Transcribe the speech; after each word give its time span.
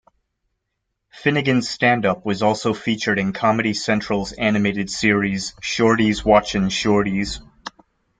Finnegan's 1.11 1.69
stand 1.69 2.07
up 2.07 2.25
was 2.25 2.41
also 2.41 2.73
featured 2.73 3.19
in 3.19 3.33
Comedy 3.33 3.71
Central's 3.71 4.31
animated 4.31 4.89
series 4.89 5.53
Shorties 5.61 6.25
Watchin' 6.25 6.69
Shorties. 6.69 7.39